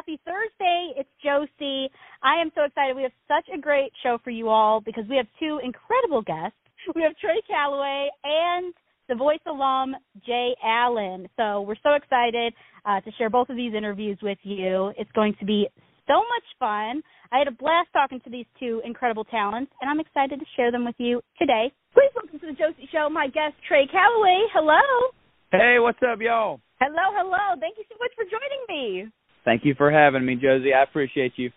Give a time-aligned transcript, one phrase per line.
[0.00, 0.94] Happy Thursday.
[0.96, 1.92] It's Josie.
[2.22, 2.96] I am so excited.
[2.96, 6.56] We have such a great show for you all because we have two incredible guests.
[6.94, 8.72] We have Trey Calloway and
[9.10, 11.28] the voice alum Jay Allen.
[11.36, 12.54] So we're so excited
[12.86, 14.90] uh, to share both of these interviews with you.
[14.96, 15.68] It's going to be
[16.08, 17.02] so much fun.
[17.30, 20.72] I had a blast talking to these two incredible talents, and I'm excited to share
[20.72, 21.70] them with you today.
[21.92, 24.48] Please welcome to the Josie Show my guest Trey Calloway.
[24.54, 25.12] Hello.
[25.52, 26.58] Hey, what's up, y'all?
[26.80, 27.60] Hello, hello.
[27.60, 28.64] Thank you so much for joining
[29.04, 29.12] me.
[29.44, 30.72] Thank you for having me, Josie.
[30.74, 31.50] I appreciate you.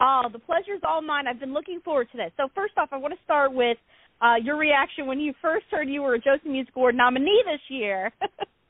[0.00, 1.26] Oh, the pleasure's all mine.
[1.26, 2.30] I've been looking forward to this.
[2.36, 3.78] So first off, I want to start with
[4.20, 7.60] uh, your reaction when you first heard you were a Josie Music Award nominee this
[7.68, 8.12] year.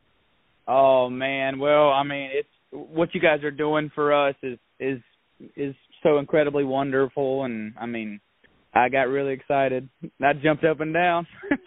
[0.69, 4.99] oh man, well, I mean, it's what you guys are doing for us is is
[5.57, 8.21] is so incredibly wonderful, and I mean,
[8.75, 9.89] I got really excited.
[10.23, 11.27] I jumped up and down.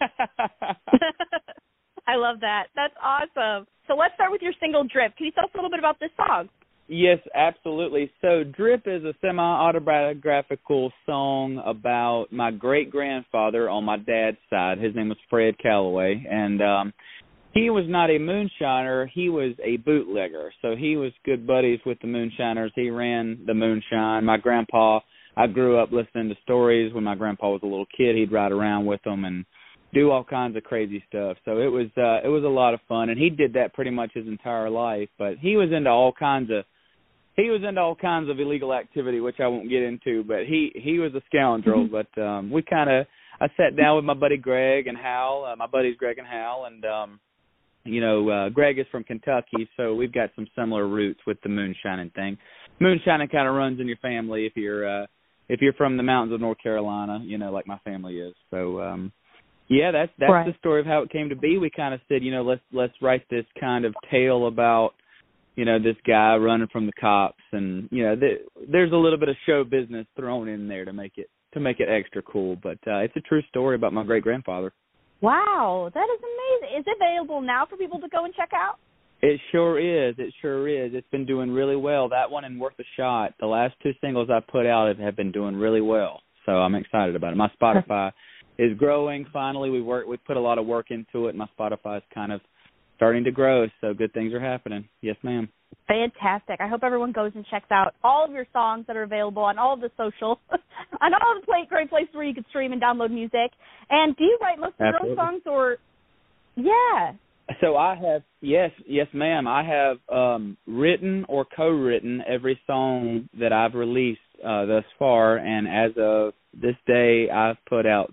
[2.06, 2.64] I love that.
[2.74, 3.66] That's awesome.
[3.86, 5.16] So let's start with your single Drip.
[5.16, 6.48] Can you tell us a little bit about this song?
[6.92, 8.10] Yes, absolutely.
[8.20, 14.78] So Drip is a semi autobiographical song about my great grandfather on my dad's side.
[14.78, 16.92] His name was Fred Calloway and um
[17.54, 20.52] he was not a moonshiner, he was a bootlegger.
[20.62, 22.72] So he was good buddies with the moonshiners.
[22.74, 24.24] He ran the moonshine.
[24.24, 24.98] My grandpa
[25.36, 28.16] I grew up listening to stories when my grandpa was a little kid.
[28.16, 29.44] He'd ride around with them and
[29.94, 31.36] do all kinds of crazy stuff.
[31.44, 33.92] So it was uh it was a lot of fun and he did that pretty
[33.92, 36.64] much his entire life, but he was into all kinds of
[37.36, 40.72] he was into all kinds of illegal activity which I won't get into, but he
[40.74, 41.92] he was a scoundrel, Mm-hmm.
[42.14, 43.06] but um we kind of
[43.40, 46.66] I sat down with my buddy Greg and Hal, uh, my buddies Greg and Hal
[46.66, 47.20] and um
[47.84, 51.48] you know, uh Greg is from Kentucky, so we've got some similar roots with the
[51.48, 52.36] moonshining thing.
[52.80, 55.06] Moonshining kind of runs in your family if you're uh
[55.48, 58.34] if you're from the mountains of North Carolina, you know, like my family is.
[58.50, 59.12] So um
[59.68, 60.46] yeah, that's that's Right.
[60.46, 61.56] the story of how it came to be.
[61.56, 64.90] We kind of said, you know, let's let's write this kind of tale about,
[65.56, 68.40] you know, this guy running from the cops, and you know, th-
[68.70, 71.80] there's a little bit of show business thrown in there to make it to make
[71.80, 72.56] it extra cool.
[72.56, 74.72] But uh, it's a true story about my great grandfather.
[75.20, 76.78] Wow, that is amazing.
[76.78, 78.78] Is it available now for people to go and check out?
[79.22, 80.14] It sure is.
[80.18, 80.92] It sure is.
[80.94, 82.08] It's been doing really well.
[82.08, 83.34] That one and Worth a Shot.
[83.38, 86.22] The last two singles I put out have, have been doing really well.
[86.46, 87.36] So I'm excited about it.
[87.36, 88.12] My Spotify
[88.58, 89.26] is growing.
[89.30, 90.06] Finally, we work.
[90.06, 91.34] We put a lot of work into it.
[91.34, 92.40] My Spotify is kind of
[93.00, 93.66] starting to grow.
[93.80, 94.86] So good things are happening.
[95.00, 95.48] Yes, ma'am.
[95.88, 96.60] Fantastic.
[96.60, 99.58] I hope everyone goes and checks out all of your songs that are available on
[99.58, 100.38] all of the social,
[101.00, 103.52] on all of the play, great places where you can stream and download music.
[103.88, 105.78] And do you write most of your own songs, or
[106.56, 107.12] yeah?
[107.62, 109.46] So I have yes, yes, ma'am.
[109.48, 115.66] I have um written or co-written every song that I've released uh thus far, and
[115.66, 118.12] as of this day, I've put out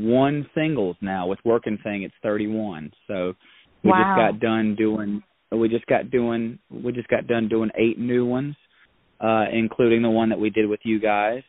[0.00, 1.26] thirty-one singles now.
[1.26, 2.90] With Working Thing, it's thirty-one.
[3.06, 3.34] So
[3.84, 4.04] we Wow.
[4.04, 5.22] just got done doing.
[5.52, 6.58] We just got doing.
[6.70, 8.56] We just got done doing eight new ones,
[9.20, 11.42] uh, including the one that we did with you guys.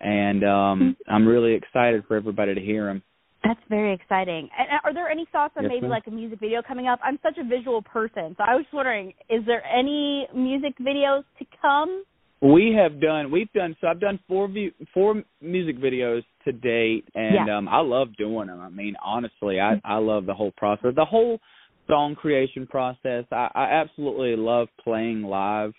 [0.00, 3.02] And um I'm really excited for everybody to hear them.
[3.44, 4.48] That's very exciting.
[4.56, 5.90] And uh, are there any thoughts on Yes, maybe ma'am.
[5.90, 7.00] like a music video coming up?
[7.02, 11.44] I'm such a visual person, so I was wondering, is there any music videos to
[11.60, 12.04] come?
[12.40, 13.30] We have done.
[13.30, 13.76] We've done.
[13.80, 17.58] So I've done four view, four music videos to date, and Yeah.
[17.58, 18.60] um I love doing them.
[18.60, 21.40] I mean, honestly, I I love the whole process, the whole
[21.88, 23.24] song creation process.
[23.32, 25.72] I, I absolutely love playing live.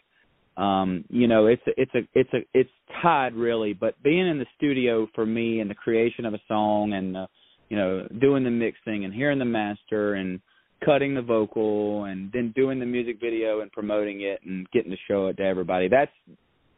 [0.57, 2.69] Um, you know, it's a, it's a it's a it's
[3.01, 6.93] tied really, but being in the studio for me and the creation of a song
[6.93, 7.27] and uh,
[7.69, 10.39] you know doing the mixing and hearing the master and
[10.85, 14.97] cutting the vocal and then doing the music video and promoting it and getting to
[15.07, 15.87] show it to everybody.
[15.87, 16.11] That's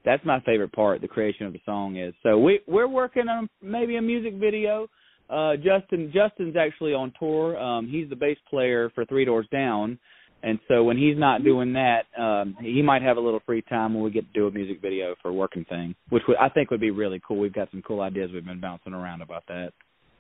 [0.06, 1.02] that's my favorite part.
[1.02, 2.14] The creation of the song is.
[2.24, 4.88] So we we're working on maybe a music video.
[5.30, 7.58] Uh, Justin Justin's actually on tour.
[7.58, 9.98] Um, he's the bass player for Three Doors Down,
[10.44, 13.96] And so when he's not doing that, um, he might have a little free time
[13.96, 16.70] when we get to do a music video for Working Thing, which would, I think
[16.70, 17.38] would be really cool.
[17.40, 19.72] We've got some cool ideas we've been bouncing around about that.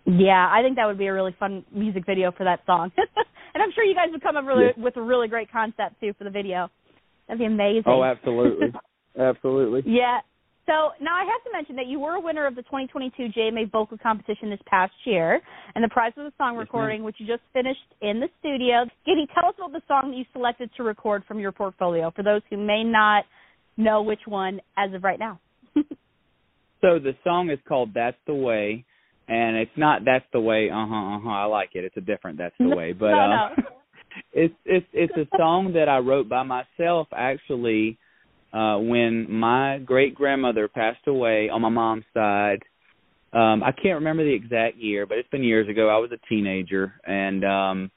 [0.07, 2.91] Yeah, I think that would be a really fun music video for that song.
[3.53, 4.83] and I'm sure you guys would come up really, Yeah.
[4.83, 6.69] with a really great concept too for the video.
[7.27, 7.83] That'd be amazing.
[7.85, 8.67] Oh, absolutely,
[9.19, 9.83] absolutely.
[9.85, 10.19] Yeah.
[10.65, 13.71] So now I have to mention that you were a winner of the 2022 JMA
[13.71, 15.39] vocal competition this past year,
[15.75, 18.85] and the prize was a song Yes, recording, which you just finished in the studio.
[19.05, 22.11] Can you tell us about the song that you selected to record from your portfolio
[22.15, 23.25] for those who may not
[23.77, 25.39] know which one as of right now?
[26.81, 28.85] So the song is called "That's the Way,"
[29.27, 31.15] and it's not "That's the Way." Uh huh.
[31.15, 31.29] Uh huh.
[31.29, 31.83] I like it.
[31.83, 33.49] It's a different "That's the Way," but no, uh,
[34.33, 37.97] it's it's it's a song that I wrote by myself actually
[38.55, 42.63] uh when my great grandmother passed away on my mom's side.
[43.33, 45.89] Um I can't remember the exact year, but it's been years ago.
[45.89, 47.91] I was a teenager and um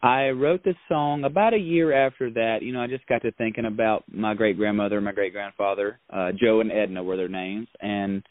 [0.00, 2.58] I wrote this song about a year after that.
[2.62, 5.98] You know, I just got to thinking about my great grandmother and my great grandfather.
[6.12, 8.22] Uh Joe and Edna were their names and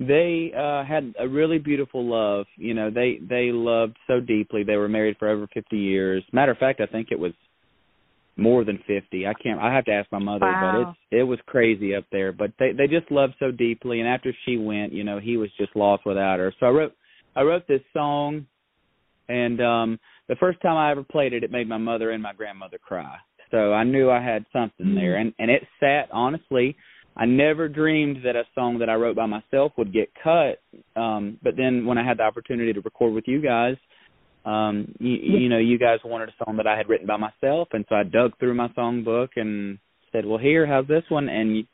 [0.00, 2.46] they uh had a really beautiful love.
[2.56, 4.64] You know, they they loved so deeply.
[4.64, 6.24] They were married for over 50 years.
[6.32, 7.32] Matter of fact, I think it was
[8.36, 9.26] more than 50.
[9.26, 10.60] I can't I have to ask my mother, Wow.
[10.60, 14.08] but it's it was crazy up there, but they they just loved so deeply and
[14.08, 16.52] after she went, you know, he was just lost without her.
[16.58, 16.96] So I wrote
[17.36, 18.46] I wrote this song
[19.28, 22.32] and um the first time I ever played it it made my mother and my
[22.32, 23.16] grandmother cry.
[23.50, 26.76] So I knew I had something there and and it sat honestly
[27.16, 30.60] I never dreamed that a song that I wrote by myself would get cut.
[30.96, 33.76] Um, but then when I had the opportunity to record with you guys,
[34.44, 37.68] um, you, you know, you guys wanted a song that I had written by myself,
[37.72, 39.78] and so I dug through my songbook and
[40.12, 41.64] said, "Well, here, how's this one?" And you,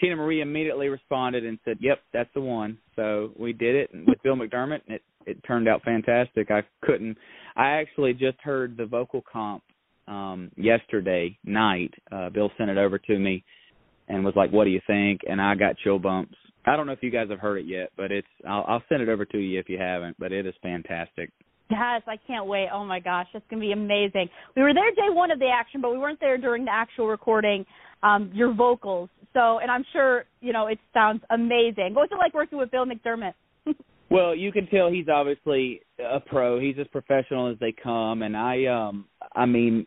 [0.00, 4.06] Tina Marie immediately responded and said, "Yep, that's the one." So we did it and
[4.06, 6.50] with Bill McDermott, and it it turned out fantastic.
[6.50, 7.16] I couldn't.
[7.54, 9.62] I actually just heard the vocal comp
[10.08, 11.94] um yesterday night.
[12.10, 13.44] Uh Bill sent it over to me
[14.08, 16.34] and was like, "What do you think?" And I got chill bumps.
[16.64, 19.02] I don't know if you guys have heard it yet, but it's I'll, I'll send
[19.02, 20.16] it over to you if you haven't.
[20.18, 21.30] But it is fantastic.
[21.72, 22.68] Yes, I can't wait.
[22.72, 24.28] Oh my gosh, that's gonna be amazing.
[24.56, 27.08] We were there day one of the action, but we weren't there during the actual
[27.08, 27.64] recording.
[28.02, 29.08] Um, your vocals.
[29.32, 31.94] So, and I'm sure you know it sounds amazing.
[31.94, 33.34] What's it like working with Bill McDermott?
[34.10, 36.60] Well, you can tell he's obviously a pro.
[36.60, 39.86] He's as professional as they come, and I, um, I mean,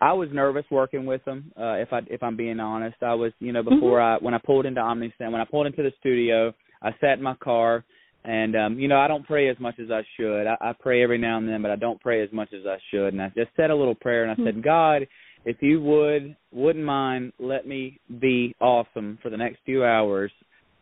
[0.00, 1.50] I was nervous working with him.
[1.58, 4.38] Uh, if I, if I'm being honest, I was, you know, before I, when I
[4.38, 7.84] pulled into Omnisend, when I pulled into the studio, I sat in my car,
[8.26, 10.46] and um, you know, I don't pray as much as I should.
[10.46, 12.76] I, I pray every now and then, but I don't pray as much as I
[12.90, 13.12] should.
[13.12, 15.06] And I just said a little prayer, and I said, God,
[15.44, 20.32] if you would, wouldn't mind, let me be awesome for the next few hours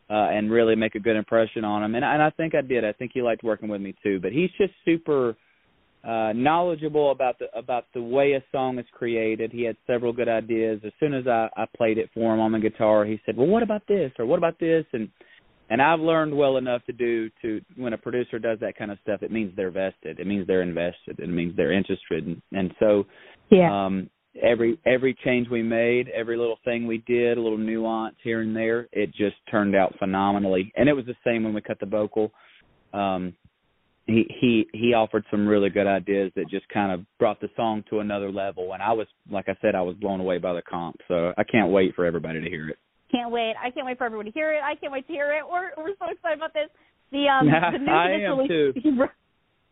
[0.08, 1.94] uh, and really make a good impression on him.
[1.94, 2.82] And, and I think I did.
[2.82, 4.20] I think he liked working with me too.
[4.20, 5.37] But he's just super
[6.02, 9.52] uh, knowledgeable about the about the way a song is created.
[9.52, 10.81] He had several good ideas.
[10.85, 13.47] As soon as I, I played it for him on the guitar, he said, "Well,
[13.47, 15.08] what about this or what about this?" And
[15.70, 18.99] and I've learned well enough to do to when a producer does that kind of
[19.02, 20.20] stuff, it means they're vested.
[20.20, 21.19] It means they're invested.
[21.19, 22.26] It means they're interested.
[22.26, 23.06] And, and so
[23.70, 24.11] um
[24.43, 28.55] every every change we made, every little thing we did, a little nuance here and
[28.55, 30.72] there, it just turned out phenomenally.
[30.76, 32.32] And it was the same when we cut the vocal.
[32.93, 33.34] Um
[34.06, 37.83] he he he offered some really good ideas that just kind of brought the song
[37.88, 40.62] to another level and I was like I said I was blown away by the
[40.62, 40.97] comp.
[41.09, 42.78] So I can't wait for everybody to hear it.
[43.14, 43.54] Can't wait.
[43.62, 44.61] I can't wait for everyone to hear it.
[44.64, 45.44] I can't wait to hear it.
[45.47, 46.68] We're we're so excited about this.
[47.12, 48.73] The um the music I am really too.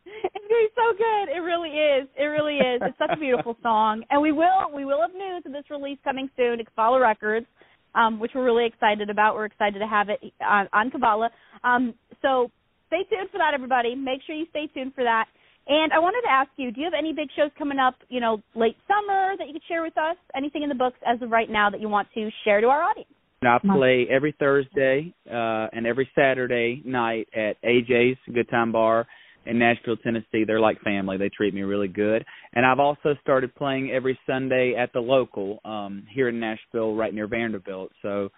[0.04, 1.36] It's gonna be so good.
[1.36, 2.08] It really is.
[2.18, 2.82] It really is.
[2.82, 4.02] It's such a beautiful song.
[4.10, 7.46] And we will we will have news of this release coming soon to Kabbalah Records,
[7.94, 9.34] um, which we're really excited about.
[9.34, 11.30] We're excited to have it on, on Kabbalah.
[11.62, 12.50] Um, so
[12.88, 13.94] stay tuned for that, everybody.
[13.94, 15.26] Make sure you stay tuned for that.
[15.68, 18.18] And I wanted to ask you, do you have any big shows coming up, you
[18.18, 20.16] know, late summer that you could share with us?
[20.34, 22.82] Anything in the books as of right now that you want to share to our
[22.82, 23.11] audience?
[23.42, 29.06] Now, I play every Thursday uh and every Saturday night at AJ's Good Time Bar
[29.46, 30.44] in Nashville, Tennessee.
[30.46, 31.16] They're like family.
[31.16, 32.24] They treat me really good.
[32.52, 37.12] And I've also started playing every Sunday at the local um here in Nashville right
[37.12, 37.90] near Vanderbilt.
[38.02, 38.28] So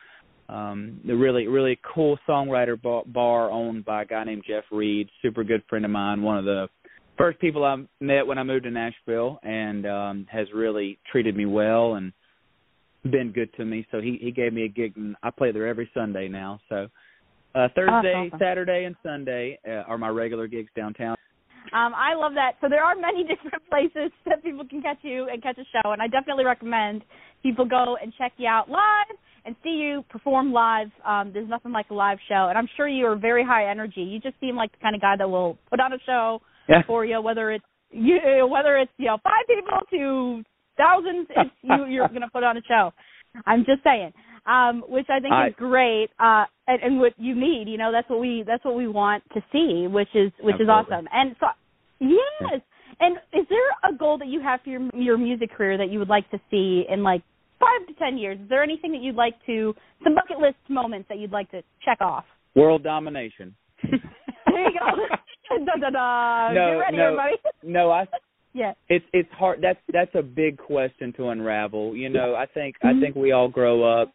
[0.48, 5.10] um the really really cool songwriter bar, bar owned by a guy named Jeff Reed,
[5.20, 6.68] super good friend of mine, one of the
[7.18, 11.44] first people I met when I moved to Nashville and um has really treated me
[11.44, 12.14] well and
[13.10, 13.86] been good to me.
[13.90, 16.60] So he he gave me a gig and I play there every Sunday now.
[16.68, 16.88] So
[17.54, 18.38] uh Thursday, awesome.
[18.38, 21.16] Saturday and Sunday uh, are my regular gigs downtown.
[21.72, 22.52] Um, I love that.
[22.60, 25.92] So there are many different places that people can catch you and catch a show,
[25.92, 27.02] and I definitely recommend
[27.42, 30.88] people go and check you out live and see you perform live.
[31.06, 34.02] Um, there's nothing like a live show, and I'm sure you are very high energy.
[34.02, 36.82] You just seem like the kind of guy that will put on a show Yeah.
[36.86, 38.18] for you, whether it's you
[38.50, 40.42] whether it's you know five people to
[40.76, 42.92] thousands, it's you you're going to put on a show.
[43.46, 44.12] I'm just saying,
[44.46, 47.68] um, which I think I- is great, uh, and, and what you need.
[47.68, 50.68] You know, that's what we that's what we want to see, which is which is
[50.68, 51.08] awesome.
[51.12, 51.46] And so,
[52.00, 52.60] yes.
[53.00, 55.98] And is there a goal that you have for your your music career that you
[55.98, 57.22] would like to see in like
[57.58, 58.38] five to ten years?
[58.40, 61.62] Is there anything that you'd like to some bucket list moments that you'd like to
[61.84, 62.24] check off?
[62.54, 63.54] World domination.
[64.46, 65.64] There you go.
[65.64, 66.52] da, da, da.
[66.52, 67.02] No, Get ready, no.
[67.06, 67.32] everybody.
[67.64, 68.06] no, I
[68.54, 68.72] yeah.
[68.88, 72.96] it's it's hard that's that's a big question to unravel you know i think Mhm.
[72.96, 74.12] i think we all grow up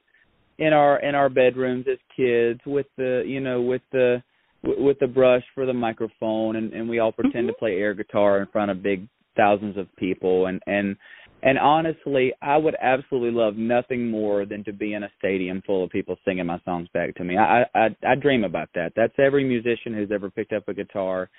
[0.57, 4.23] in our in our bedrooms as kids with the you know with the
[4.63, 7.93] w- with the brush for the microphone and and we all pretend to play air
[7.93, 10.95] guitar in front of big thousands of people and and
[11.43, 15.83] and honestly i would absolutely love nothing more than to be in a stadium full
[15.83, 19.13] of people singing my songs back to me i i i dream about that that's
[19.19, 21.29] every musician who's ever picked up a guitar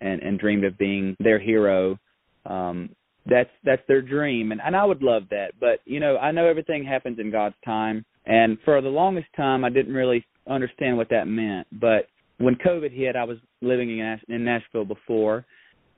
[0.00, 1.98] and and dreamed of being their hero
[2.46, 2.90] um
[3.26, 6.46] that's that's their dream and and I would love that but you know I know
[6.46, 11.08] everything happens in God's time and for the longest time I didn't really understand what
[11.10, 12.08] that meant but
[12.38, 15.44] when covid hit I was living in Nash- in Nashville before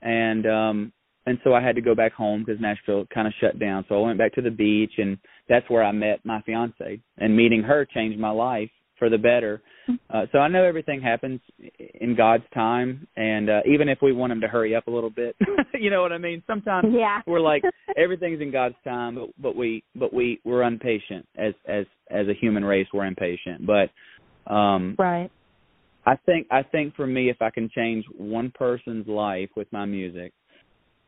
[0.01, 0.91] and um
[1.27, 3.95] and so I had to go back home because Nashville kind of shut down so
[3.95, 5.17] I went back to the beach and
[5.49, 9.61] that's where I met my fiance and meeting her changed my life for the better.
[10.09, 11.39] Uh, so I know everything happens
[12.05, 15.09] in God's time, and uh, even if we want Him to hurry up a little
[15.09, 15.35] bit,
[15.73, 16.43] you know what I mean.
[16.45, 17.21] Sometimes Yeah.
[17.25, 17.63] we're like
[17.97, 22.33] everything's in God's time, but but we but we we're impatient as as as a
[22.39, 22.87] human race.
[22.93, 23.89] We're impatient, but
[24.53, 25.31] um Right.
[26.05, 29.85] I think I think for me, if I can change one person's life with my
[29.85, 30.31] music,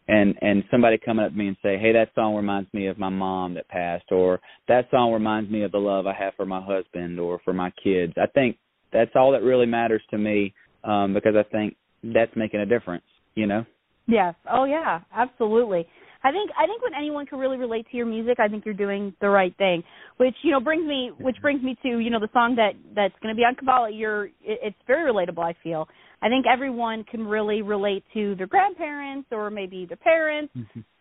[0.07, 2.97] and and somebody coming up to me and say, "Hey, that song reminds me of
[2.97, 6.47] my mom that passed," or "That song reminds me of the love I have for
[6.47, 8.57] my husband or for my kids," I think
[8.91, 13.03] that's all that really matters to me um, because I think that's making a difference.
[13.35, 13.65] You know.
[14.07, 14.35] Yes.
[14.51, 15.87] Oh yeah, absolutely.
[16.23, 18.73] I think I think when anyone can really relate to your music, I think you're
[18.73, 19.83] doing the right thing.
[20.17, 23.13] Which you know brings me which brings me to you know the song that that's
[23.21, 23.91] going to be on Kabbalah.
[23.91, 25.43] You're it, it's very relatable.
[25.43, 25.87] I feel.
[26.21, 30.51] I think everyone can really relate to their grandparents or maybe their parents.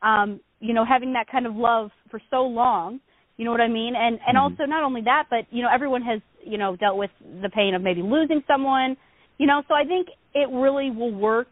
[0.03, 3.01] Um, you know, having that kind of love for so long.
[3.39, 3.95] You know what I mean?
[3.97, 4.41] And and Mhm.
[4.41, 7.11] also not only that, but you know everyone has you know dealt with
[7.43, 8.97] the pain of maybe losing someone.
[9.39, 11.49] You know, so I think it really will work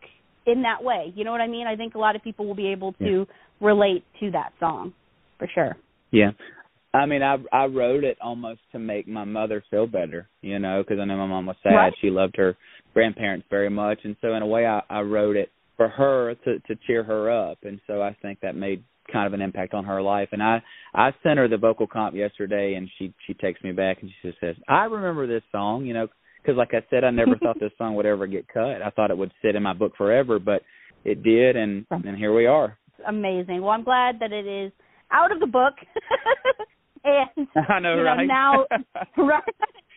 [0.46, 1.12] in that way.
[1.14, 1.66] You know what I mean?
[1.66, 3.26] I think a lot of people will be able to
[3.60, 4.92] relate to that song
[5.38, 5.76] for sure.
[6.10, 6.30] Yeah.
[6.92, 10.82] I mean, I I wrote it almost to make my mother feel better, you know,
[10.82, 11.74] because I know my mom was sad.
[11.74, 11.92] Right.
[12.00, 12.56] She loved her
[12.92, 16.60] grandparents very much, and so in a way, I I wrote it for her to
[16.60, 19.84] to cheer her up, and so I think that made kind of an impact on
[19.84, 20.28] her life.
[20.30, 20.62] And I
[20.94, 24.28] I sent her the vocal comp yesterday, and she she takes me back and she
[24.28, 26.06] just says, "I remember this song," you know,
[26.44, 28.82] because like I said, I never thought this song would ever get cut.
[28.82, 30.62] I thought it would sit in my book forever, but
[31.04, 32.76] it did, and and here we are.
[33.06, 33.62] Amazing.
[33.62, 34.72] Well, I'm glad that it is
[35.10, 35.74] out of the book.
[37.04, 38.26] and I know, you know, right?
[38.26, 38.66] now
[39.18, 39.42] right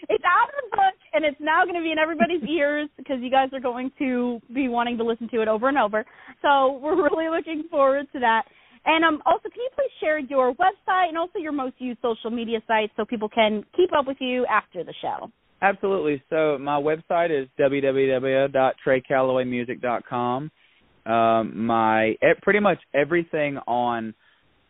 [0.09, 3.17] it's out of the book and it's now going to be in everybody's ears because
[3.19, 6.05] you guys are going to be wanting to listen to it over and over.
[6.41, 8.43] So we're really looking forward to that.
[8.85, 12.29] And um, also, can you please share your website and also your most used social
[12.29, 15.29] media sites so people can keep up with you after the show?
[15.61, 16.23] Absolutely.
[16.29, 20.51] So my website is www.treycallowaymusic.com.
[21.05, 24.13] Um, my pretty much everything on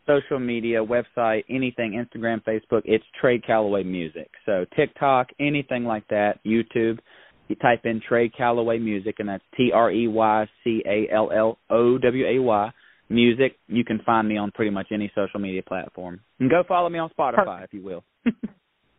[0.05, 4.29] social media, website, anything, Instagram, Facebook, it's Trey Calloway Music.
[4.45, 6.99] So TikTok, anything like that, YouTube.
[7.47, 11.31] You type in Trey Calloway Music, and that's T R E Y C A L
[11.35, 12.71] L O W A Y
[13.09, 13.57] Music.
[13.67, 16.19] You can find me on pretty much any social media platform.
[16.39, 18.03] And go follow me on Spotify if you will.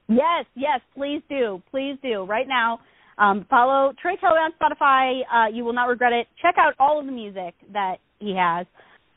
[0.09, 1.63] Yes, yes, please do.
[1.71, 2.25] Please do.
[2.25, 2.81] Right now,
[3.19, 5.21] um, follow Trey Kelly on Spotify.
[5.33, 6.27] Uh, you will not regret it.
[6.41, 8.67] Check out all of the music that he has.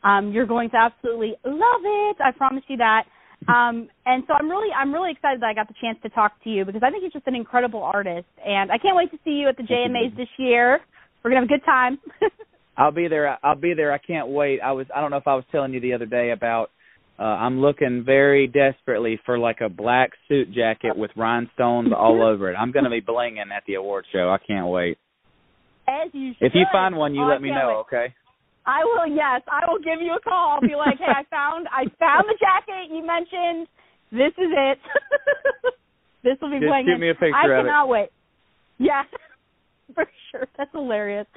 [0.04, 2.18] Um, you're going to absolutely love it.
[2.20, 3.04] I promise you that.
[3.48, 6.34] Um, and so I'm really, I'm really excited that I got the chance to talk
[6.44, 9.18] to you because I think he's just an incredible artist, and I can't wait to
[9.24, 10.80] see you at the JMAs this year.
[11.24, 11.98] We're gonna have a good time.
[12.78, 13.38] I'll be there.
[13.44, 13.92] I'll be there.
[13.92, 14.60] I can't wait.
[14.60, 14.86] I was.
[14.96, 16.70] I don't know if I was telling you the other day about.
[17.22, 22.50] Uh, I'm looking very desperately for like a black suit jacket with rhinestones all over
[22.52, 22.56] it.
[22.56, 24.32] I'm going to be blinging at the award show.
[24.32, 24.98] I can't wait.
[25.88, 26.48] As you should.
[26.48, 27.86] If you find one, you Oh, let me know.
[27.92, 27.98] wait.
[28.00, 28.16] Okay.
[28.66, 29.06] I will.
[29.06, 30.56] Yes, I will give you a call.
[30.56, 33.68] I'll be like, hey, I found, I found the jacket you mentioned.
[34.12, 34.80] This is it.
[36.24, 36.86] this will be Just playing.
[36.88, 37.68] shoot me a picture I of it.
[37.70, 38.10] cannot wait.
[38.80, 39.04] Yeah,
[39.94, 40.48] for sure.
[40.58, 41.28] That's hilarious.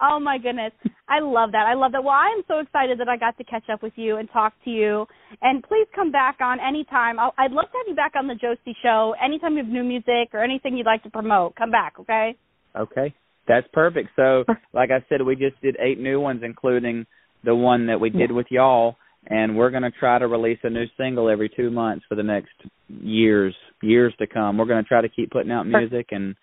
[0.00, 0.72] Oh my goodness,
[1.08, 1.66] I love that.
[1.66, 2.02] I love that.
[2.02, 4.70] Well, I'm so excited that I got to catch up with you and talk to
[4.70, 5.06] you.
[5.40, 7.18] And please come back on anytime.
[7.18, 9.84] I'll, I'd love to have you back on the Josie Show anytime you have new
[9.84, 11.54] music or anything you'd like to promote.
[11.56, 12.36] Come back, okay?
[12.76, 13.14] Okay.
[13.46, 14.10] That's perfect.
[14.16, 17.06] So, like I said, we just did eight new ones, including
[17.44, 18.96] the one that we did with y'all,
[19.26, 22.22] and we're going to try to release a new single every two months for the
[22.22, 22.54] next
[22.88, 24.56] years, years to come.
[24.56, 26.34] We're going to try to keep putting out music and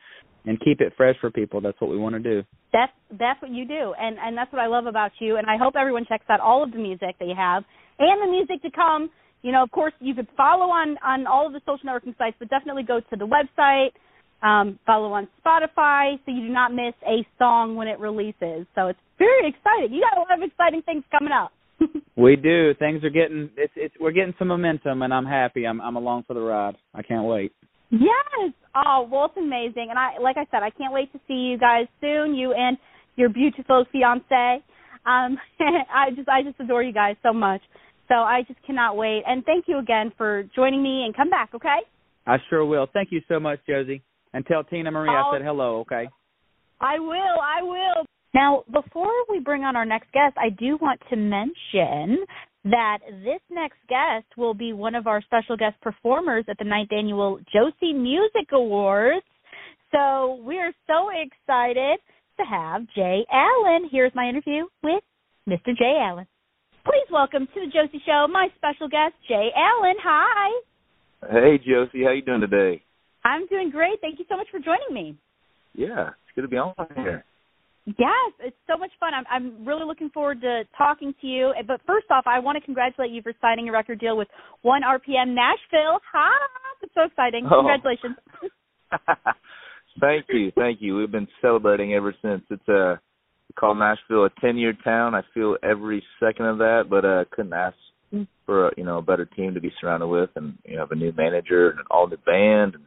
[0.45, 1.61] and keep it fresh for people.
[1.61, 2.43] That's what we want to do.
[2.73, 5.37] That's that's what you do, and and that's what I love about you.
[5.37, 7.63] And I hope everyone checks out all of the music that you have
[7.99, 9.09] and the music to come.
[9.41, 12.35] You know, of course, you could follow on on all of the social networking sites,
[12.39, 13.91] but definitely go to the website.
[14.43, 18.65] Um, follow on Spotify so you do not miss a song when it releases.
[18.73, 19.93] So it's very exciting.
[19.93, 21.51] You got a lot of exciting things coming up.
[22.15, 22.73] we do.
[22.79, 25.65] Things are getting it's it's we're getting some momentum, and I'm happy.
[25.65, 26.75] I'm I'm along for the ride.
[26.93, 27.53] I can't wait.
[27.91, 28.53] Yes.
[28.73, 31.57] Oh, well, it's amazing, and I, like I said, I can't wait to see you
[31.57, 32.33] guys soon.
[32.33, 32.77] You and
[33.15, 34.63] your beautiful fiance.
[35.05, 37.61] Um, I just, I just adore you guys so much.
[38.07, 39.23] So I just cannot wait.
[39.27, 41.03] And thank you again for joining me.
[41.05, 41.79] And come back, okay?
[42.27, 42.87] I sure will.
[42.93, 44.03] Thank you so much, Josie.
[44.33, 46.07] And tell Tina Marie oh, I said hello, okay?
[46.79, 47.11] I will.
[47.13, 48.05] I will.
[48.33, 52.25] Now, before we bring on our next guest, I do want to mention
[52.63, 56.91] that this next guest will be one of our special guest performers at the ninth
[56.91, 59.25] annual Josie Music Awards.
[59.91, 61.99] So we're so excited
[62.39, 63.89] to have Jay Allen.
[63.91, 65.03] Here's my interview with
[65.49, 65.75] Mr.
[65.77, 66.27] Jay Allen.
[66.85, 69.95] Please welcome to the Josie Show my special guest, Jay Allen.
[70.03, 70.61] Hi.
[71.29, 72.03] Hey, Josie.
[72.03, 72.83] How you doing today?
[73.23, 74.01] I'm doing great.
[74.01, 75.17] Thank you so much for joining me.
[75.73, 77.23] Yeah, it's good to be on here.
[77.85, 79.13] Yes, it's so much fun.
[79.13, 81.51] I'm I'm really looking forward to talking to you.
[81.67, 84.27] But first off, I want to congratulate you for signing a record deal with
[84.61, 85.99] One RPM Nashville.
[86.13, 86.29] Ha!
[86.83, 87.47] It's so exciting.
[87.51, 87.61] Oh.
[87.61, 88.17] Congratulations.
[89.99, 90.97] thank you, thank you.
[90.97, 92.43] We've been celebrating ever since.
[92.51, 92.95] It's a uh,
[93.59, 95.15] call Nashville a ten year town.
[95.15, 97.75] I feel every second of that, but uh couldn't ask
[98.13, 98.27] mm.
[98.45, 100.91] for a, you know a better team to be surrounded with, and you know, have
[100.91, 102.83] a new manager and an all new band, and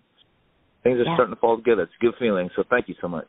[0.85, 1.17] things are yeah.
[1.17, 1.83] starting to fall together.
[1.83, 2.49] It's a good feeling.
[2.55, 3.29] So thank you so much.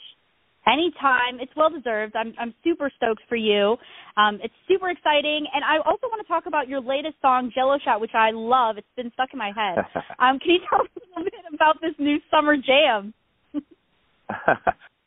[0.68, 1.40] Anytime.
[1.40, 2.16] It's well deserved.
[2.16, 3.78] I'm I'm super stoked for you.
[4.18, 7.78] Um, it's super exciting, and I also want to talk about your latest song, Jello
[7.84, 8.78] Shot, which I love.
[8.78, 9.78] It's been stuck in my head.
[10.20, 13.14] um, can you tell us a little bit about this new summer jam?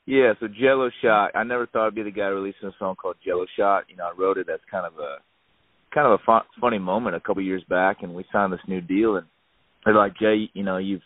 [0.07, 1.33] yeah, so Jello Shot.
[1.35, 3.85] I never thought I'd be the guy releasing a song called Jello Shot.
[3.89, 5.17] You know, I wrote it as kind of a
[5.93, 8.81] kind of a fun, funny moment a couple years back, and we signed this new
[8.81, 9.27] deal, and
[9.85, 11.03] they're like, Jay, you know, you've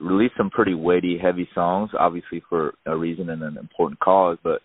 [0.00, 4.38] released some pretty weighty, heavy songs, obviously for a reason and an important cause.
[4.42, 4.60] But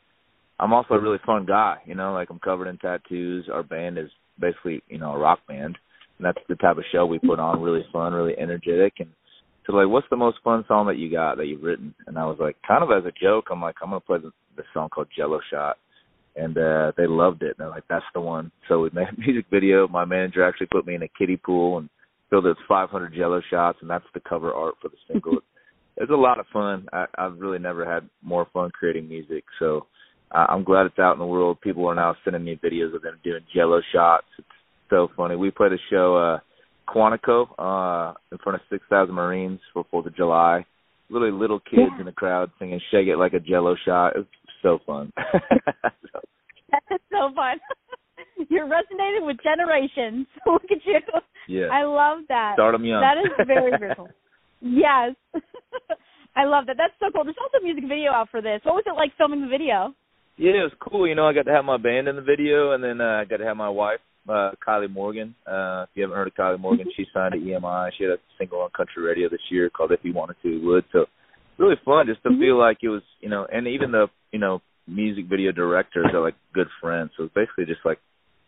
[0.59, 2.13] I'm also a really fun guy, you know.
[2.13, 3.49] Like I'm covered in tattoos.
[3.51, 5.77] Our band is basically, you know, a rock band,
[6.17, 7.61] and that's the type of show we put on.
[7.61, 9.09] Really fun, really energetic, and
[9.65, 11.93] so like, what's the most fun song that you got that you've written?
[12.07, 14.31] And I was like, kind of as a joke, I'm like, I'm gonna play the,
[14.55, 15.77] the song called Jello Shot.
[16.35, 17.49] And uh they loved it.
[17.49, 18.51] And they're like, that's the one.
[18.67, 19.87] So we made a music video.
[19.87, 21.89] My manager actually put me in a kiddie pool and
[22.31, 25.39] filled it with 500 Jello shots, and that's the cover art for the single.
[25.97, 26.87] it's a lot of fun.
[26.91, 29.43] I, I've really never had more fun creating music.
[29.59, 29.85] So
[30.31, 31.61] uh, I'm glad it's out in the world.
[31.61, 34.25] People are now sending me videos of them doing Jello shots.
[34.39, 34.47] It's
[34.89, 35.35] so funny.
[35.35, 36.39] We played a show, uh,
[36.91, 40.65] Quantico, uh, in front of 6,000 Marines for Fourth of July.
[41.09, 41.99] Really little kids yeah.
[41.99, 44.27] in the crowd singing "Shake It Like a Jello Shot." It was
[44.61, 45.11] so fun.
[45.17, 46.19] so.
[46.71, 47.59] That's so fun.
[48.49, 50.27] You're resonating with generations.
[50.45, 50.99] Look at you.
[51.47, 51.67] Yeah.
[51.71, 52.53] I love that.
[52.55, 53.01] Start them young.
[53.01, 54.09] That is very cool.
[54.61, 55.15] yes.
[56.35, 56.77] I love that.
[56.77, 57.23] That's so cool.
[57.25, 58.61] There's also a music video out for this.
[58.63, 59.93] What was it like filming the video?
[60.37, 61.07] Yeah, it was cool.
[61.07, 63.25] You know, I got to have my band in the video, and then uh, I
[63.25, 63.99] got to have my wife,
[64.29, 65.35] uh, Kylie Morgan.
[65.45, 67.89] Uh, if you haven't heard of Kylie Morgan, she signed to EMI.
[67.97, 70.65] She had a single on country radio this year called "If You Wanted to, You
[70.67, 71.05] Would." So
[71.57, 72.39] really fun just to mm-hmm.
[72.39, 76.21] feel like it was, you know, and even the, you know, music video directors are
[76.21, 77.11] like good friends.
[77.17, 77.99] So it's basically just like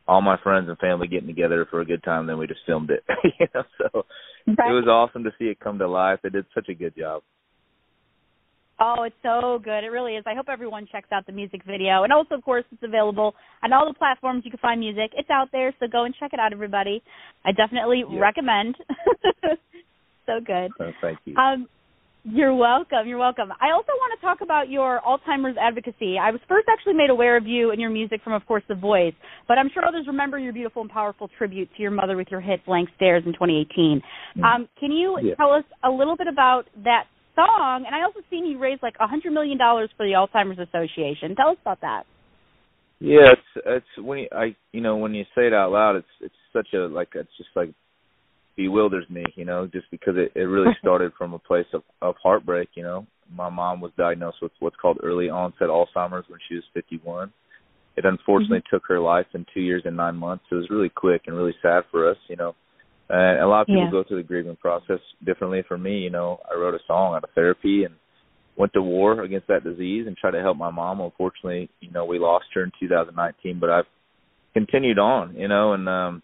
[0.07, 2.27] all my friends and family getting together for a good time.
[2.27, 3.03] Then we just filmed it.
[3.39, 4.05] you know, so
[4.47, 4.71] right.
[4.71, 6.19] it was awesome to see it come to life.
[6.23, 7.23] They did such a good job.
[8.79, 9.83] Oh, it's so good.
[9.83, 10.23] It really is.
[10.25, 12.03] I hope everyone checks out the music video.
[12.03, 15.11] And also, of course, it's available on all the platforms you can find music.
[15.15, 17.01] It's out there, so go and check it out, everybody.
[17.45, 18.19] I definitely yeah.
[18.19, 18.75] recommend.
[20.25, 20.71] so good.
[20.79, 21.35] Oh, thank you.
[21.37, 21.67] Um,
[22.23, 23.05] you're welcome.
[23.05, 23.51] You're welcome.
[23.59, 26.15] I also want to talk about your Alzheimer's advocacy.
[26.17, 28.75] I was first actually made aware of you and your music from, of course, The
[28.75, 29.13] Voice,
[29.47, 32.39] but I'm sure others remember your beautiful and powerful tribute to your mother with your
[32.39, 34.01] hit Blank Stares in 2018.
[34.01, 34.43] Mm-hmm.
[34.43, 35.35] Um, can you yeah.
[35.35, 37.03] tell us a little bit about that
[37.35, 37.83] song?
[37.85, 41.35] And I also seen you raise like a $100 million for the Alzheimer's Association.
[41.35, 42.03] Tell us about that.
[42.99, 46.07] Yeah, it's it's when you, I you know when you say it out loud, it's
[46.21, 47.73] it's such a like it's just like
[48.55, 52.15] bewilders me, you know, just because it, it really started from a place of, of
[52.21, 53.05] heartbreak, you know.
[53.33, 57.31] My mom was diagnosed with what's called early onset Alzheimer's when she was 51.
[57.95, 58.75] It unfortunately mm-hmm.
[58.75, 60.43] took her life in two years and nine months.
[60.51, 62.55] It was really quick and really sad for us, you know.
[63.09, 63.91] And a lot of people yeah.
[63.91, 65.63] go through the grieving process differently.
[65.67, 67.95] For me, you know, I wrote a song out of therapy and
[68.57, 71.01] went to war against that disease and tried to help my mom.
[71.01, 73.85] Unfortunately, you know, we lost her in 2019, but I've
[74.53, 76.23] continued on, you know, and um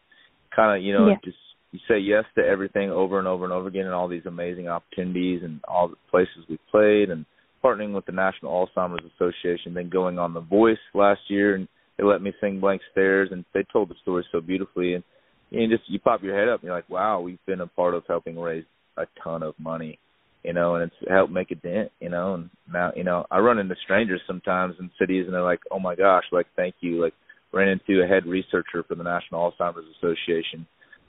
[0.56, 1.16] kind of, you know, Yeah.
[1.24, 1.38] just
[1.72, 4.68] you say yes to everything over and over and over again and all these amazing
[4.68, 7.26] opportunities and all the places we've played and
[7.64, 12.04] partnering with the National Alzheimer's Association, then going on The Voice last year and they
[12.04, 15.04] let me sing Blank Stares and they told the story so beautifully and
[15.52, 17.94] you just you pop your head up and you're like, Wow, we've been a part
[17.94, 18.66] of helping raise
[18.98, 20.00] a ton of money,
[20.44, 23.40] you know, and it's helped make a dent, you know, and now you know, I
[23.40, 27.02] run into strangers sometimes in cities and they're like, Oh my gosh, like thank you.
[27.02, 27.14] Like
[27.52, 30.66] ran into a head researcher for the National Alzheimer's Association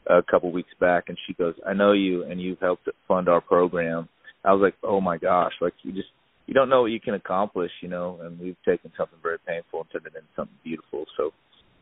[0.06, 3.40] a couple weeks back and she goes, I know you and you've helped fund our
[3.40, 4.08] program.
[4.44, 6.08] I was like, Oh my gosh, like you just
[6.46, 9.80] you don't know what you can accomplish, you know, and we've taken something very painful
[9.80, 11.04] and turned it into something beautiful.
[11.16, 11.30] So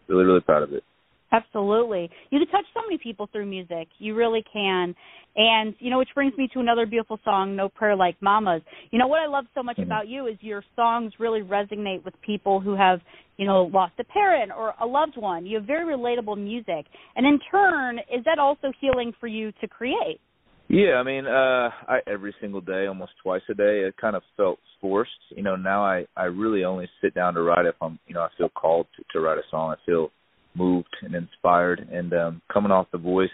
[0.09, 0.85] really, really proud of it.
[1.33, 2.11] Absolutely.
[2.31, 3.89] You can touch so many people through music.
[3.99, 4.95] You really can.
[5.39, 8.61] And, you know, which brings me to another beautiful song, No Prayer Like Mama's.
[8.91, 9.85] You know, what I love so much Mhm.
[9.85, 13.01] about you is your songs really resonate with people who have,
[13.37, 15.47] you know, lost a parent or a loved one.
[15.47, 16.87] You have very relatable music.
[17.15, 20.21] And in turn, is that also healing for you to create?
[20.67, 24.23] Yeah, I mean, uh I every single day, almost twice a day, it kind of
[24.37, 25.23] felt forced.
[25.31, 28.23] You know, now I I really only sit down to write if I'm, you know,
[28.23, 29.71] I feel called to, to write a song.
[29.71, 30.11] I feel
[30.55, 33.31] moved and inspired and um coming off the voice,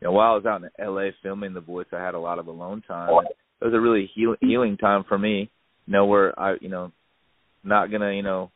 [0.00, 2.38] you know, while I was out in LA filming the voice, I had a lot
[2.38, 3.10] of alone time.
[3.60, 5.50] It was a really heal, healing time for me,
[5.86, 6.92] you know, where I, you know,
[7.64, 8.50] not going to, you know,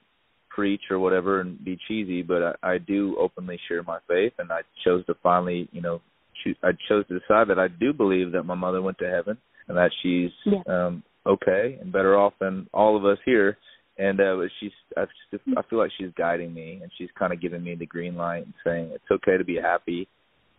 [0.48, 4.52] preach or whatever and be cheesy, but I, I do openly share my faith and
[4.52, 6.00] I chose to finally, you know,
[6.44, 9.36] choose, I chose to decide that I do believe that my mother went to heaven
[9.68, 10.60] and that she's Yeah.
[10.68, 13.56] um okay and better off than all of us here
[13.96, 17.32] and uh but she's I just I feel like she's guiding me and she's kind
[17.32, 20.08] of giving me the green light and saying it's okay to be happy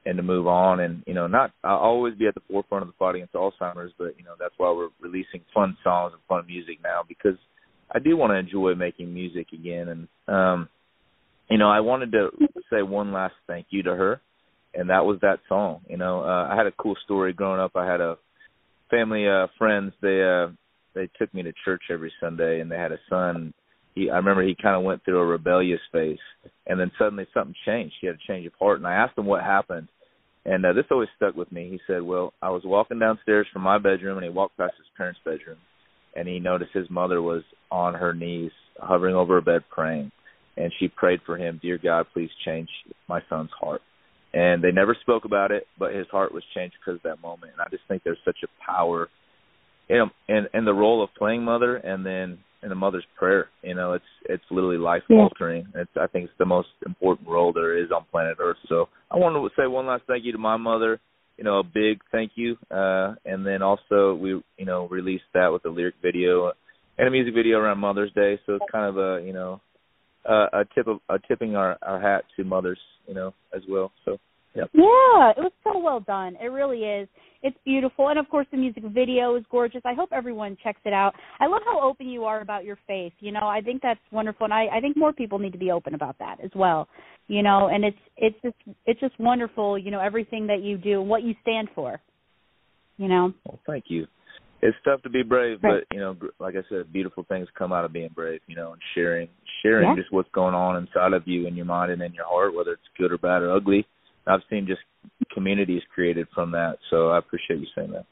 [0.05, 0.79] and to move on.
[0.79, 3.93] And you know not I'll always be at the forefront of the fight against Alzheimer's
[3.97, 7.37] but you know that's why we're releasing fun songs and fun music now because
[7.91, 9.89] I do want to enjoy making music again.
[9.89, 10.69] And um
[11.49, 12.29] you know I wanted to
[12.71, 14.21] say one last thank you to her
[14.73, 16.23] and that was that song you know.
[16.23, 17.71] Uh, I had a cool story growing up.
[17.75, 18.17] I had a
[18.89, 19.93] family uh friends.
[20.01, 20.51] They uh
[20.95, 23.53] they took me to church every Sunday and they had a son
[23.95, 26.17] he I remember he kind of went through a rebellious phase
[26.67, 27.95] and then suddenly something changed.
[28.01, 29.87] He had a change of heart and I asked him what happened
[30.45, 31.69] and uh, this always stuck with me.
[31.69, 34.87] He said well I was walking downstairs from my bedroom and he walked past his
[34.97, 35.57] parents bedroom
[36.15, 40.11] and he noticed his mother was on her knees hovering over her bed praying
[40.57, 42.69] and she prayed for him dear God please change
[43.07, 43.81] my son's heart.
[44.35, 47.53] And they never spoke about it but his heart was changed because of that moment
[47.53, 49.09] and I just think there's such a power
[49.89, 53.49] in in the role of playing mother, and then in the mother's prayer.
[53.61, 55.67] You know, it's it's literally life altering.
[55.75, 58.57] It's I think it's the most important role there is on planet Earth.
[58.69, 60.99] So I want to say one last thank you to my mother.
[61.37, 65.51] You know, a big thank you, uh, and then also we you know released that
[65.51, 66.51] with a lyric video
[66.97, 68.39] and a music video around Mother's Day.
[68.45, 69.59] So it's kind of a you know
[70.29, 73.91] uh, a tip of a tipping our our hat to mothers, you know, as well.
[74.05, 74.17] So
[74.55, 74.63] yeah.
[74.73, 76.37] Yeah, it was so well done.
[76.41, 77.07] It really is.
[77.41, 79.81] It's beautiful, and of course, the music video is gorgeous.
[79.83, 81.13] I hope everyone checks it out.
[81.41, 83.11] I love how open you are about your faith.
[83.19, 85.71] You know, I think that's wonderful, and I, I think more people need to be
[85.71, 86.87] open about that as well.
[87.27, 89.77] You know, and it's it's just it's just wonderful.
[89.77, 91.99] You know, everything that you do, and what you stand for.
[92.97, 93.33] You know.
[93.45, 94.07] Well, thank you.
[94.61, 95.83] It's tough to be brave, Right.
[95.89, 98.39] but you know, like I said, beautiful things come out of being brave.
[98.47, 99.27] You know, and sharing,
[99.61, 99.95] sharing Yeah.
[99.97, 102.71] just what's going on inside of you, in your mind, and in your heart, whether
[102.71, 103.85] it's good or bad or ugly.
[104.27, 104.81] I've seen just
[105.33, 108.05] communities created from that, so I appreciate you saying that.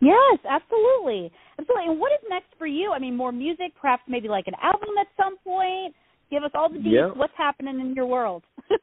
[0.00, 1.90] Yes, absolutely, absolutely.
[1.90, 2.92] And what is next for you?
[2.92, 5.94] I mean, more music, perhaps maybe like an album at some point.
[6.30, 6.92] Give us all the deets.
[6.92, 7.08] Yeah.
[7.14, 8.42] What's happening in your world?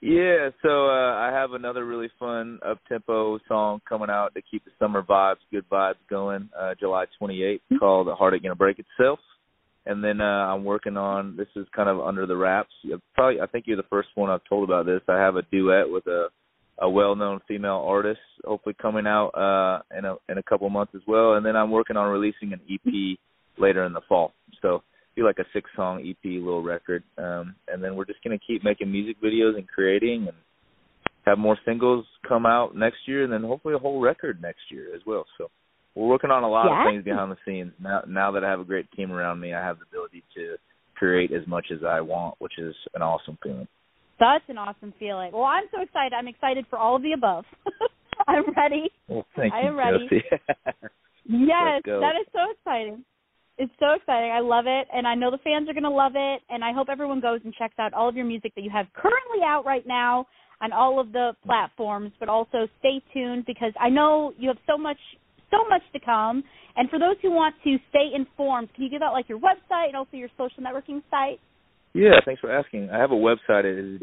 [0.00, 4.64] Yeah, so uh, I have another really fun up tempo song coming out to keep
[4.64, 6.48] the summer vibes, good vibes going.
[6.56, 9.18] Uh, July 28th, called "The "Heart Ain't Gonna Break Itself,"
[9.88, 11.36] and then uh, I'm working on.
[11.36, 12.70] This is kind of under the wraps.
[12.82, 15.00] You probably, I think you're the first one I've told about this.
[15.08, 16.28] I have a duet with a
[16.80, 21.00] a well-known female artist, hopefully coming out uh, in a in a couple months as
[21.08, 21.34] well.
[21.34, 23.18] And then I'm working on releasing an EP
[23.58, 24.34] later in the fall.
[24.62, 24.82] So
[25.16, 27.02] be like a six song EP little record.
[27.16, 30.36] Um and then we're just gonna keep making music videos and creating and
[31.26, 34.94] have more singles come out next year and then hopefully a whole record next year
[34.94, 35.24] as well.
[35.36, 35.50] So
[35.98, 36.80] we're working on a lot Yeah.
[36.80, 37.72] of things behind the scenes.
[37.80, 40.56] Now now that I have a great team around me, I have the ability to
[40.94, 43.66] create as much as I want, which is an awesome feeling.
[44.18, 45.32] That's an awesome feeling.
[45.32, 46.12] Well, I'm so excited.
[46.12, 47.44] I'm excited for all of the above.
[48.28, 48.90] I'm ready.
[49.06, 50.08] Well, thank I you, am ready.
[50.08, 50.24] Josie.
[51.30, 53.04] Yes, that is so exciting.
[53.58, 54.30] It's so exciting.
[54.30, 56.40] I love it, and I know the fans are going to love it.
[56.48, 58.86] And I hope everyone goes and checks out all of your music that you have
[58.94, 60.26] currently out right now
[60.62, 62.12] on all of the platforms.
[62.18, 64.96] But also stay tuned because I know you have so much,
[65.50, 66.44] so much to come.
[66.76, 69.88] And for those who want to stay informed, can you give out like your website
[69.88, 71.40] and also your social networking site?
[71.94, 72.90] Yeah, thanks for asking.
[72.90, 73.64] I have a website.
[73.64, 74.00] It is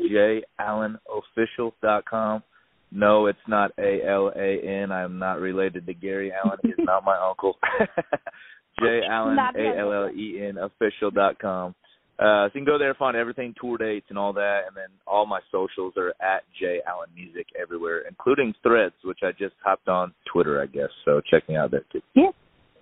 [0.59, 2.43] jallenofficial.com.
[2.91, 4.91] No, it's not A L A N.
[4.91, 6.57] I am not related to Gary Allan.
[6.63, 7.57] He's not my uncle.
[8.79, 11.75] J Allen A L L E N official dot com.
[12.17, 14.75] Uh, so you can go there and find everything, tour dates and all that, and
[14.75, 19.55] then all my socials are at J Allen Music everywhere, including Threads, which I just
[19.63, 20.89] hopped on Twitter, I guess.
[21.03, 22.01] So check me out there too.
[22.13, 22.31] Yeah.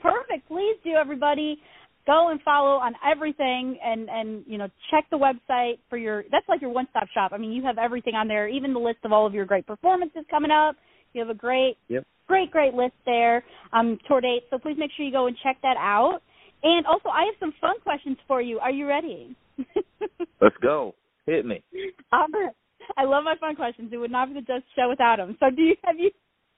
[0.02, 0.48] Perfect.
[0.50, 1.58] Please do everybody
[2.06, 6.48] go and follow on everything and and you know check the website for your that's
[6.50, 7.32] like your one stop shop.
[7.34, 9.66] I mean you have everything on there, even the list of all of your great
[9.66, 10.76] performances coming up.
[11.14, 12.06] You have a great Yep.
[12.28, 14.46] great great list there um tour dates.
[14.50, 16.20] So please make sure you go and check that out.
[16.64, 18.60] And also I have some fun questions for you.
[18.60, 19.36] Are you ready?
[20.42, 20.96] Let's go.
[21.26, 21.64] Hit me.
[22.12, 22.52] Albert,
[22.98, 23.92] I love my fun questions.
[23.94, 25.38] It would not be the Josie Show without them.
[25.40, 26.12] So do you have you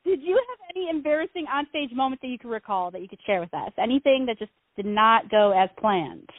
[0.03, 3.39] did you have any embarrassing onstage moments that you could recall that you could share
[3.39, 3.71] with us?
[3.81, 6.29] Anything that just did not go as planned?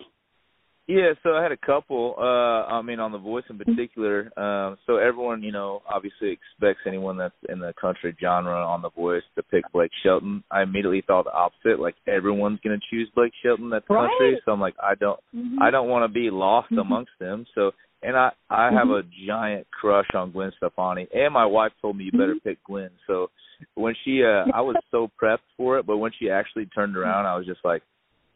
[0.89, 2.15] Yeah, so I had a couple.
[2.17, 4.31] Uh I mean on the voice in particular.
[4.39, 8.91] Um so everyone, you know, obviously expects anyone that's in the country genre on the
[8.91, 10.45] voice to pick Blake Shelton.
[10.51, 14.09] I immediately thought the opposite, like everyone's gonna choose Blake Shelton that's Right.
[14.09, 14.41] country.
[14.45, 15.61] So I'm like I don't Mhm.
[15.61, 16.81] I don't want to be lost Mhm.
[16.83, 17.47] amongst them.
[17.57, 17.73] So
[18.03, 19.01] and I I have Mhm.
[19.01, 22.45] a giant crush on Gwen Stefani and my wife told me you better Mhm.
[22.45, 22.91] pick Gwen.
[23.09, 23.29] So
[23.75, 27.27] when she uh I was so prepped for it, but when she actually turned around
[27.27, 27.83] I was just like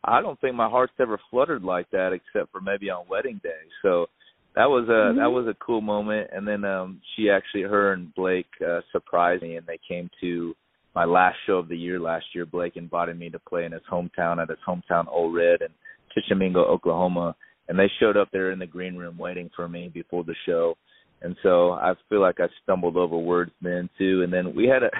[0.04, 3.60] I don't think my heart's ever fluttered like that except for maybe on wedding day.
[3.82, 4.06] So
[4.54, 5.32] that was a that Mhm.
[5.32, 9.56] was a cool moment and then um she actually her and Blake uh surprised me
[9.56, 10.56] and they came to
[10.94, 12.46] my last show of the year last year.
[12.46, 17.36] Blake invited me to play in his hometown at his hometown Ole Red in Oklahoma,
[17.68, 20.76] and they showed up there in the green room waiting for me before the show.
[21.22, 24.22] And so I feel like I stumbled over words then too.
[24.22, 24.90] And then we had a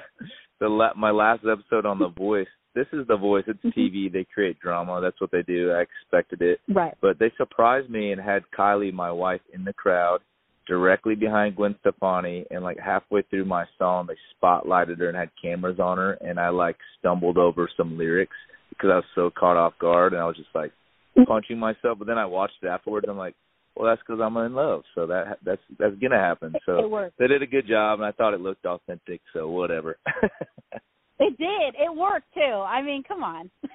[0.61, 2.47] the la- my last episode on The Voice.
[2.75, 3.45] This is The Voice.
[3.49, 3.75] It's Mhm.
[3.75, 4.09] TV.
[4.09, 5.01] They create drama.
[5.01, 5.73] That's what they do.
[5.73, 6.95] I expected it Right.
[7.01, 10.21] but they surprised me and had Kylie, my wife, in the crowd
[10.67, 15.31] directly behind Gwen Stefani and like halfway through my song they spotlighted her and had
[15.41, 18.37] cameras on her and I like stumbled over some lyrics
[18.69, 20.71] because I was so caught off guard and I was just like
[21.27, 23.35] punching myself but then I watched it afterwards and I'm like
[23.81, 27.43] well that's because I'm in love so that that's that's gonna happen so they did
[27.43, 29.97] a good job and I thought it looked authentic so whatever
[31.21, 31.75] It did.
[31.79, 32.41] It worked too.
[32.41, 33.51] I mean, come on.
[33.63, 33.71] it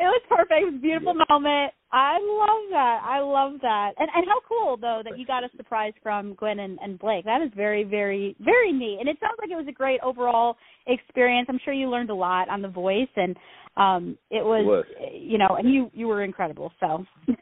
[0.00, 0.60] was perfect.
[0.60, 1.72] It was a beautiful moment.
[1.92, 3.00] I love that.
[3.04, 3.92] I love that.
[3.96, 7.24] And and how cool though that you got a surprise from Gwen and, and Blake.
[7.24, 8.98] That is very, very, very neat.
[8.98, 10.56] And it sounds like it was a great overall
[10.88, 11.46] experience.
[11.48, 13.36] I'm sure you learned a lot on the voice and
[13.76, 14.84] um it was, was.
[15.14, 16.72] you know, and you you were incredible.
[16.80, 17.04] So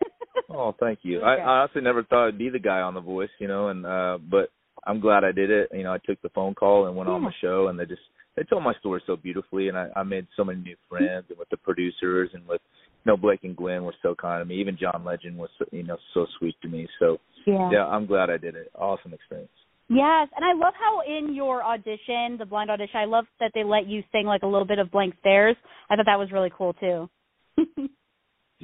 [0.57, 1.19] Oh, thank you.
[1.19, 1.27] Okay.
[1.27, 3.85] I, I honestly never thought I'd be the guy on The Voice, you know, and
[3.85, 4.51] uh but
[4.87, 5.69] I'm glad I did it.
[5.73, 8.01] You know, I took the phone call and went on the show, and they just
[8.37, 11.39] they told my story so beautifully, and I, I made so many new friends, and
[11.39, 12.61] with the producers and with
[13.05, 14.61] you know Blake and Gwen were so kind to me.
[14.61, 16.87] Even John Legend was you know so sweet to me.
[17.01, 17.71] So yeah.
[17.73, 18.71] yeah, I'm glad I did it.
[18.75, 19.51] Awesome experience.
[19.89, 23.63] Yes, and I love how in your audition, the blind audition, I love that they
[23.63, 25.57] let you sing like a little bit of Blank Stares.
[25.89, 27.09] I thought that was really cool too.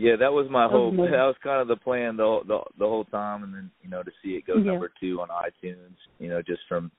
[0.03, 0.95] Yeah, that was my hope.
[1.15, 3.89] That was kind of the plan the whole- the the whole time, and then you
[3.93, 4.73] know to see it go Yeah.
[4.73, 6.91] number two on iTunes, you know, just from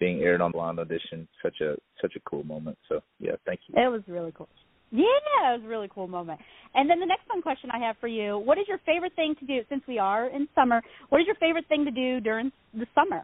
[0.00, 2.78] being aired on Blind Audition, such a such a cool moment.
[2.88, 3.74] So yeah, thank you.
[3.76, 4.48] It was really cool.
[4.90, 5.04] Yeah,
[5.52, 6.40] it was a really cool moment.
[6.74, 9.34] And then the next fun question I have for you: What is your favorite thing
[9.40, 10.80] to do since we are in summer?
[11.10, 13.22] What is your favorite thing to do during the summer?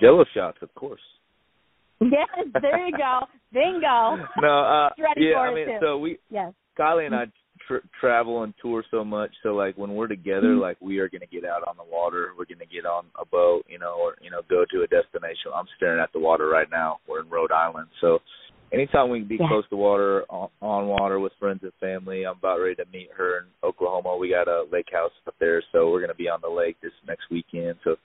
[0.00, 1.00] Jello shots, of course.
[2.00, 2.28] Yes,
[2.62, 3.14] there you go,
[3.52, 3.98] bingo.
[4.40, 5.78] No, uh Ready yeah, I mean, too.
[5.82, 6.52] so we Yes.
[6.78, 7.24] Kylie and I
[7.68, 10.60] tr- travel and tour so much, so like when we're together, Mhm.
[10.60, 13.64] like we are gonna get out on the water, we're gonna get on a boat,
[13.68, 15.52] you know, or you know, go to a destination.
[15.54, 16.98] I'm staring at the water right now.
[17.06, 18.20] We're in Rhode Island, so
[18.72, 19.48] anytime we can be Yeah.
[19.48, 23.12] close to water, on, on water with friends and family, I'm about ready to meet
[23.12, 24.16] her in Oklahoma.
[24.16, 26.92] We got a lake house up there, so we're gonna be on the lake this
[27.06, 27.78] next weekend.
[27.84, 27.96] So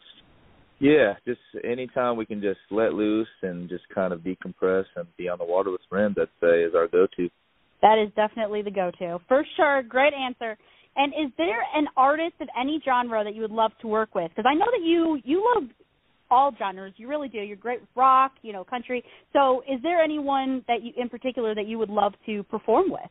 [0.79, 5.29] yeah, just anytime we can just let loose and just kind of decompress and be
[5.29, 7.29] on the water with friends, I'd say is our go-to.
[7.83, 9.83] That is definitely the go-to for sure.
[9.83, 10.57] Great answer.
[10.95, 14.31] And is there an artist of any genre that you would love to work with?
[14.33, 15.69] Because I know that you you love
[16.31, 16.93] all genres.
[16.95, 17.39] You really do.
[17.39, 19.03] You're great with rock, you know, country.
[19.33, 23.09] So, is there anyone that you in particular that you would love to perform with?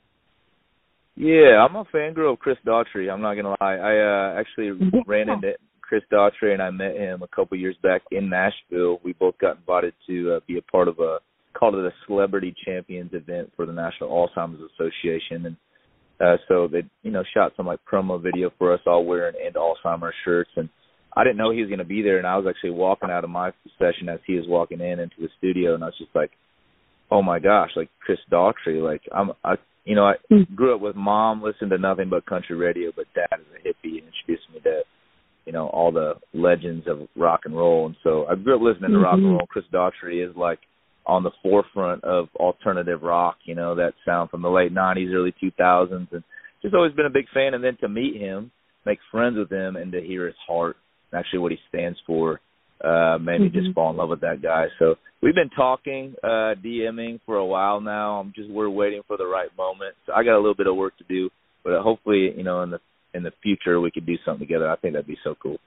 [1.16, 3.12] Yeah, I'm a fangirl of Chris Daughtry.
[3.12, 3.76] I'm not gonna lie.
[3.76, 5.00] I uh actually Yeah.
[5.06, 9.00] ran into Chris Daughtry and I met him a couple years back in Nashville.
[9.04, 11.18] We both got invited to uh, be a part of a
[11.54, 15.56] called it a Celebrity Champions event for the National Alzheimer's Association, and
[16.20, 19.54] uh so they you know shot some like promo video for us all wearing End
[19.56, 20.68] Alzheimer's shirts, and
[21.14, 23.30] I didn't know he was gonna be there, and I was actually walking out of
[23.30, 26.30] my session as he was walking in into the studio, and I was just like,
[27.10, 30.54] oh my gosh, like Chris Daughtry, like I'm I you know, I Mm.
[30.54, 33.98] grew up with mom listened to nothing but country radio, but dad is a hippie
[33.98, 34.82] and introduced me to,
[35.44, 37.86] you know, all the legends of rock and roll.
[37.86, 39.38] And so I grew up listening to rock and Mhm.
[39.38, 39.46] roll.
[39.48, 40.60] Chris Daughtry is like
[41.06, 45.34] on the forefront of alternative rock, you know, that sound from the late nineties, early
[45.40, 46.22] two thousands and
[46.62, 48.50] just always been a big fan and then to meet him,
[48.86, 50.76] make friends with him and to hear his heart,
[51.10, 52.40] and actually what he stands for,
[52.84, 53.74] uh, made me just Mhm.
[53.74, 54.68] fall in love with that guy.
[54.78, 58.20] So we've been talking, uh, DMing for a while now.
[58.20, 59.96] I'm just we're waiting for the right moment.
[60.06, 61.30] So I got a little bit of work to do,
[61.64, 62.80] but hopefully, you know, in the
[63.14, 64.70] in the future we could do something together.
[64.70, 65.58] I think that'd be so cool.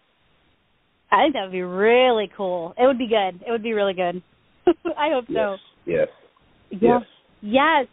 [1.11, 2.73] I think that would be really cool.
[2.77, 3.39] It would be good.
[3.45, 4.21] It would be really good.
[4.97, 5.58] I hope so.
[5.86, 6.08] Yes.
[6.71, 7.01] Yes.
[7.41, 7.88] Yes.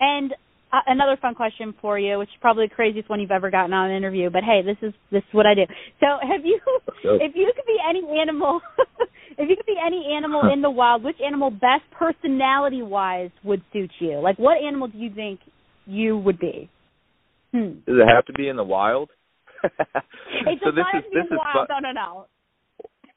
[0.00, 0.32] And
[0.72, 3.72] uh, another fun question for you, which is probably the craziest one you've ever gotten
[3.72, 5.62] on an interview, but hey, this is this is what I do.
[6.00, 6.60] So, have you
[7.04, 8.60] if you could be any animal
[9.38, 13.62] if you could be any animal in the wild, which animal best personality wise would
[13.72, 14.20] suit you?
[14.20, 15.40] Like what animal do you think
[15.86, 16.68] you would be?
[17.52, 17.80] Hmm.
[17.86, 19.10] Does it have to be in the wild?
[19.64, 19.72] It
[20.62, 21.68] so does this not is have to be this is wild.
[21.68, 21.82] fun.
[21.82, 22.26] No, no, no.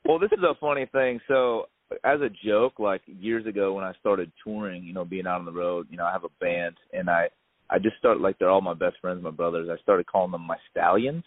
[0.05, 1.19] well, this is a funny thing.
[1.27, 1.65] So,
[2.03, 5.45] as a joke, like years ago when I started touring, you know, being out on
[5.45, 7.29] the road, you know, I have a band, and I,
[7.69, 9.69] I just started like they're all my best friends, my brothers.
[9.71, 11.23] I started calling them my stallions,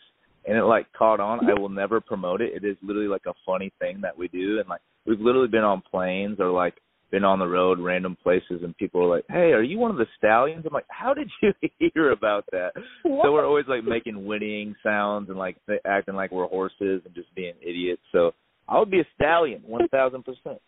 [0.46, 1.48] and it like caught on.
[1.48, 2.52] I will never promote it.
[2.54, 5.64] It is literally like a funny thing that we do, and like we've literally been
[5.64, 6.74] on planes or like
[7.10, 9.98] been on the road, random places, and people are like, "Hey, are you one of
[9.98, 11.52] the stallions?" I'm like, "How did you
[11.94, 12.72] hear about that?"
[13.04, 17.32] So we're always like making whinnying sounds and like acting like we're horses and just
[17.34, 18.02] being idiots.
[18.10, 18.32] So
[18.68, 20.60] I would be a stallion, one thousand percent.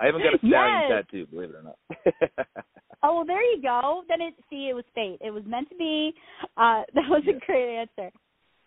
[0.00, 1.04] I haven't got a stallion Yes.
[1.06, 1.76] tattoo, believe it or not.
[3.02, 4.02] Oh, well, there you go.
[4.08, 5.18] Then it see it was fate.
[5.20, 6.12] It was meant to be.
[6.56, 8.10] Uh that was a great answer.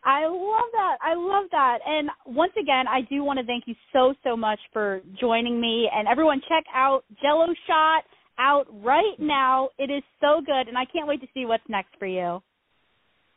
[0.06, 0.98] I love that.
[1.02, 1.80] I love that.
[1.86, 5.90] And once again, I do want to thank you so so much for joining me.
[5.94, 8.04] And everyone, check out Jello Shot
[8.40, 9.70] out right now.
[9.78, 12.42] It is so good, and I can't wait to see what's next for you.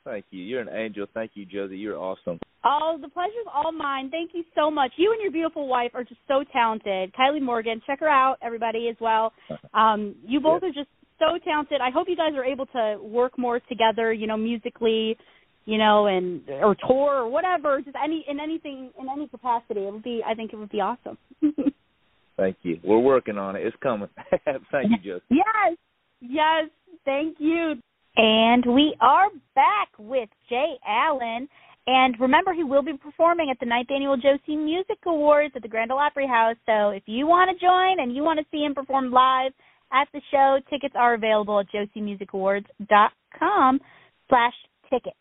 [0.04, 0.42] Thank you.
[0.42, 1.06] You're an angel.
[1.12, 1.78] Thank you, Josie.
[1.78, 2.38] You're awesome.
[2.64, 4.10] Oh, the pleasure's all mine.
[4.10, 4.92] Thank you so much.
[4.96, 7.12] You and your beautiful wife are just so talented.
[7.14, 9.32] Kylie Morgan, check her out, everybody as well.
[9.74, 11.80] Um, you both are just so talented.
[11.80, 15.16] I hope you guys are able to work more together, you know, musically,
[15.64, 19.86] you know, and or tour or whatever, just any in anything in any capacity.
[19.86, 21.16] It would be I think it would be awesome.
[22.36, 22.80] Thank you.
[22.84, 23.66] We're working on it.
[23.66, 24.08] It's coming.
[24.70, 25.24] Thank you, Josie.
[25.30, 25.76] Yes.
[26.20, 26.68] Yes.
[27.04, 27.74] Thank you.
[28.16, 31.48] And we are back with Jay Allen.
[31.86, 35.68] And remember, he will be performing at the ninth annual Josie Music Awards at the
[35.68, 36.54] Grand Ole Opry House.
[36.64, 39.52] So if you want to join and you want to see him perform live
[39.92, 43.80] at the show, tickets are available at josiemusicawards.com
[44.28, 44.54] slash
[44.88, 45.16] tickets.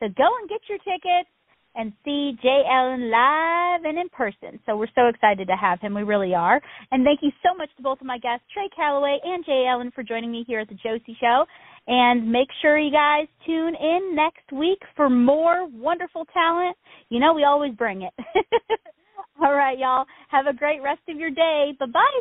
[0.00, 1.28] So go and get your tickets
[1.74, 4.60] and see Jay Allen live and in person.
[4.64, 5.94] So we're so excited to have him.
[5.94, 6.60] We really are.
[6.90, 9.90] And thank you so much to both of my guests, Trey Calloway and Jay Allen,
[9.94, 11.44] for joining me here at the Josie Show.
[11.88, 16.76] And make sure you guys tune in next week for more wonderful talent.
[17.10, 18.12] You know, we always bring it.
[19.42, 20.06] All right, y'all.
[20.28, 21.72] Have a great rest of your day.
[21.78, 22.20] Bye bye.